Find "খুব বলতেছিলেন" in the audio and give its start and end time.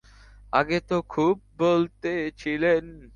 1.09-2.83